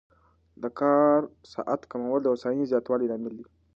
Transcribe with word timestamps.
د 0.61 0.63
کار 0.79 1.19
ساعت 1.53 1.81
کمول 1.91 2.19
د 2.23 2.27
هوساینې 2.33 2.65
زیاتوالي 2.71 3.05
لامل 3.09 3.33
دی. 3.39 3.45